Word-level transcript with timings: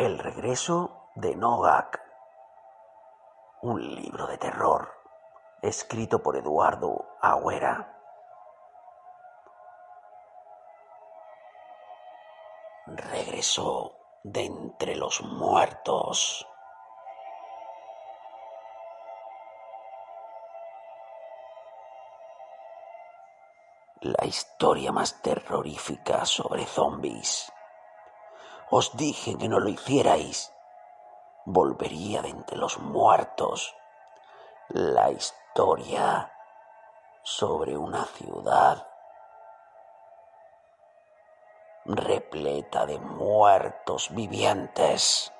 El 0.00 0.18
regreso 0.18 1.10
de 1.14 1.36
Nogak. 1.36 2.00
Un 3.60 3.94
libro 3.94 4.26
de 4.28 4.38
terror 4.38 4.88
escrito 5.60 6.22
por 6.22 6.36
Eduardo 6.36 7.04
Agüera. 7.20 8.00
Regresó 12.86 13.92
de 14.22 14.46
entre 14.46 14.96
los 14.96 15.20
muertos. 15.20 16.48
La 24.00 24.24
historia 24.24 24.92
más 24.92 25.20
terrorífica 25.20 26.24
sobre 26.24 26.64
zombies. 26.64 27.52
Os 28.72 28.96
dije 28.96 29.36
que 29.36 29.48
no 29.48 29.58
lo 29.58 29.68
hicierais. 29.68 30.54
Volvería 31.44 32.22
de 32.22 32.28
entre 32.28 32.56
los 32.56 32.78
muertos. 32.78 33.74
La 34.68 35.10
historia 35.10 36.32
sobre 37.24 37.76
una 37.76 38.04
ciudad 38.04 38.86
repleta 41.84 42.86
de 42.86 43.00
muertos 43.00 44.14
vivientes. 44.14 45.32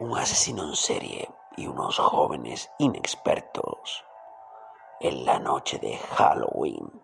Un 0.00 0.18
asesino 0.18 0.64
en 0.64 0.74
serie 0.74 1.41
y 1.56 1.66
unos 1.66 1.98
jóvenes 1.98 2.70
inexpertos 2.78 4.04
en 5.00 5.24
la 5.24 5.38
noche 5.38 5.78
de 5.78 5.96
Halloween 5.96 7.02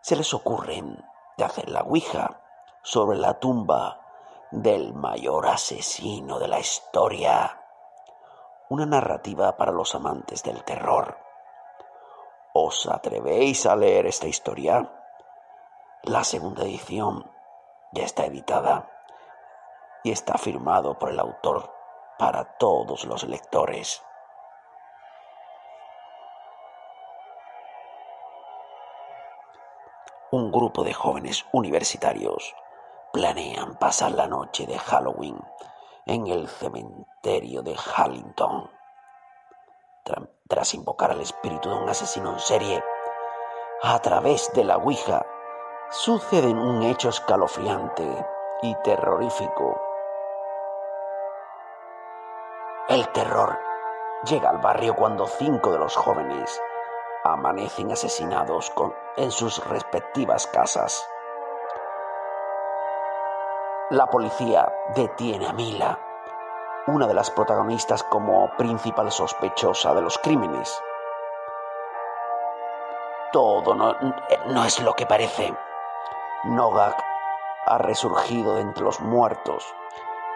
se 0.00 0.16
les 0.16 0.32
ocurren 0.32 1.04
de 1.36 1.44
hacer 1.44 1.68
la 1.68 1.82
Ouija 1.82 2.40
sobre 2.82 3.18
la 3.18 3.38
tumba 3.38 4.00
del 4.50 4.94
mayor 4.94 5.46
asesino 5.46 6.38
de 6.38 6.48
la 6.48 6.58
historia. 6.58 7.60
Una 8.68 8.86
narrativa 8.86 9.56
para 9.56 9.72
los 9.72 9.94
amantes 9.94 10.42
del 10.42 10.64
terror. 10.64 11.18
¿Os 12.52 12.86
atrevéis 12.86 13.66
a 13.66 13.76
leer 13.76 14.06
esta 14.06 14.26
historia? 14.26 14.90
La 16.02 16.24
segunda 16.24 16.62
edición 16.62 17.30
ya 17.92 18.04
está 18.04 18.24
editada 18.24 18.88
y 20.02 20.12
está 20.12 20.38
firmado 20.38 20.98
por 20.98 21.10
el 21.10 21.20
autor 21.20 21.79
para 22.20 22.44
todos 22.58 23.06
los 23.06 23.24
lectores. 23.24 24.04
Un 30.30 30.52
grupo 30.52 30.84
de 30.84 30.92
jóvenes 30.92 31.46
universitarios 31.50 32.54
planean 33.10 33.74
pasar 33.76 34.12
la 34.12 34.26
noche 34.26 34.66
de 34.66 34.78
Halloween 34.78 35.40
en 36.04 36.26
el 36.26 36.46
cementerio 36.46 37.62
de 37.62 37.74
Hallington. 37.74 38.70
Tras 40.46 40.74
invocar 40.74 41.12
al 41.12 41.22
espíritu 41.22 41.70
de 41.70 41.76
un 41.76 41.88
asesino 41.88 42.32
en 42.34 42.38
serie, 42.38 42.84
a 43.82 43.98
través 44.00 44.52
de 44.52 44.64
la 44.64 44.76
Ouija, 44.76 45.24
suceden 45.88 46.58
un 46.58 46.82
hecho 46.82 47.08
escalofriante 47.08 48.26
y 48.60 48.74
terrorífico 48.84 49.89
el 52.88 53.08
terror 53.12 53.58
llega 54.24 54.50
al 54.50 54.58
barrio 54.58 54.94
cuando 54.94 55.26
cinco 55.26 55.72
de 55.72 55.78
los 55.78 55.96
jóvenes 55.96 56.60
amanecen 57.24 57.92
asesinados 57.92 58.72
en 59.16 59.30
sus 59.30 59.64
respectivas 59.66 60.46
casas. 60.46 61.08
La 63.90 64.06
policía 64.06 64.72
detiene 64.94 65.48
a 65.48 65.52
Mila, 65.52 65.98
una 66.86 67.06
de 67.06 67.14
las 67.14 67.30
protagonistas 67.30 68.02
como 68.02 68.50
principal 68.56 69.10
sospechosa 69.10 69.94
de 69.94 70.02
los 70.02 70.18
crímenes. 70.18 70.80
Todo 73.32 73.74
no, 73.74 73.94
no 74.46 74.64
es 74.64 74.80
lo 74.80 74.94
que 74.94 75.06
parece. 75.06 75.54
Nogak 76.44 77.04
ha 77.66 77.78
resurgido 77.78 78.54
de 78.54 78.62
entre 78.62 78.84
los 78.84 79.00
muertos 79.00 79.74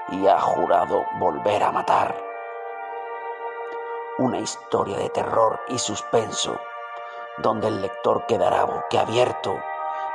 y 0.08 0.26
ha 0.26 0.40
jurado 0.40 1.04
volver 1.18 1.62
a 1.62 1.72
matar 1.72 2.23
una 4.18 4.38
historia 4.38 4.98
de 4.98 5.08
terror 5.08 5.60
y 5.68 5.78
suspenso, 5.78 6.56
donde 7.38 7.68
el 7.68 7.82
lector 7.82 8.26
quedará 8.26 8.64
boquiabierto 8.64 9.58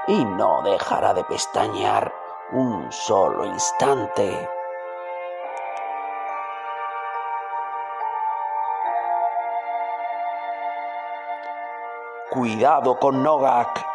y 0.07 0.23
no 0.23 0.61
dejará 0.63 1.13
de 1.13 1.23
pestañear 1.25 2.13
un 2.51 2.91
solo 2.91 3.45
instante. 3.45 4.49
Cuidado 12.29 12.99
con 12.99 13.23
Nogak. 13.23 13.85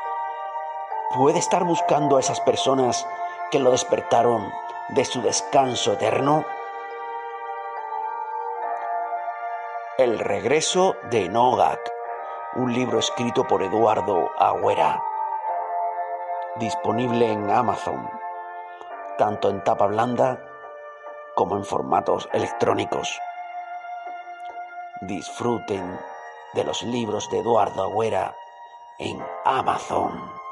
Puede 1.17 1.39
estar 1.39 1.65
buscando 1.65 2.17
a 2.17 2.21
esas 2.21 2.41
personas 2.41 3.07
que 3.51 3.61
lo 3.61 3.71
despertaron 3.71 4.53
de 4.89 5.05
su 5.05 5.23
descanso 5.23 5.93
eterno. 5.93 6.45
El 9.97 10.19
regreso 10.19 10.97
de 11.09 11.29
Nogak, 11.29 11.79
un 12.57 12.73
libro 12.73 12.99
escrito 12.99 13.47
por 13.47 13.63
Eduardo 13.63 14.29
Agüera, 14.37 15.01
disponible 16.57 17.31
en 17.31 17.49
Amazon, 17.49 18.11
tanto 19.19 19.51
en 19.51 19.63
tapa 19.63 19.87
blanda 19.87 20.45
como 21.37 21.57
en 21.57 21.65
formatos 21.65 22.29
electrónicos. 22.33 23.21
Disfruten 25.03 25.97
de 26.55 26.65
los 26.65 26.83
libros 26.83 27.31
de 27.31 27.39
Eduardo 27.39 27.85
Agüera 27.85 28.35
en 28.99 29.25
Amazon. 29.45 30.44